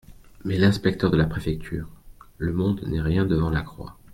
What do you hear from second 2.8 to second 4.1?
n'est rien devant la croix.